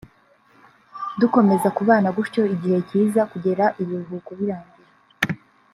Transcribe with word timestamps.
dukomeza 1.19 1.67
kubana 1.77 2.07
gutyo 2.17 2.41
igihe 2.55 2.77
kiza 2.89 3.21
kugera 3.31 3.65
ibiruhuko 3.81 4.29
birarangira 4.39 4.91